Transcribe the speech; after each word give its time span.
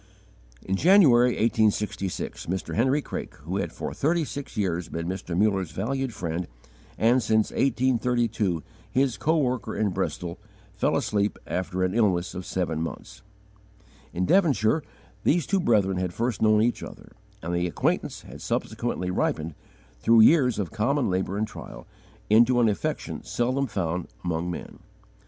In 0.63 0.77
January, 0.77 1.33
1866, 1.37 2.47
Mr. 2.47 2.73
Henry 2.75 3.03
Craik, 3.03 3.35
who 3.43 3.57
had 3.57 3.71
for 3.71 3.93
thirty 3.93 4.25
six 4.25 4.57
years 4.57 4.89
been 4.89 5.07
Mr. 5.07 5.37
Muller's 5.37 5.69
valued 5.69 6.11
friend, 6.11 6.47
and, 6.97 7.21
since 7.21 7.51
1832, 7.51 8.63
his 8.89 9.15
coworker 9.17 9.75
in 9.77 9.89
Bristol, 9.91 10.39
fell 10.73 10.95
asleep 10.97 11.37
after 11.45 11.83
an 11.83 11.93
illness 11.93 12.33
of 12.33 12.47
seven 12.47 12.81
months. 12.81 13.21
In 14.11 14.25
Devonshire 14.25 14.81
these 15.23 15.45
two 15.45 15.59
brethren 15.59 15.97
had 15.97 16.15
first 16.15 16.41
known 16.41 16.63
each 16.63 16.81
other, 16.81 17.11
and 17.43 17.53
the 17.53 17.67
acquaintance 17.67 18.23
had 18.23 18.41
subsequently 18.41 19.11
ripened, 19.11 19.53
through 19.99 20.21
years 20.21 20.57
of 20.57 20.71
common 20.71 21.11
labour 21.11 21.37
and 21.37 21.47
trial, 21.47 21.85
into 22.27 22.59
an 22.59 22.67
affection 22.69 23.21
seldom 23.23 23.67
found 23.67 24.07
among 24.25 24.49
men. 24.49 24.79